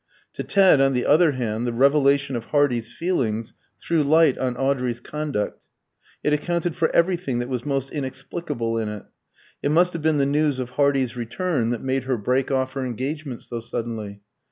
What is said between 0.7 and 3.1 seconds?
on the other hand, the revelation of Hardy's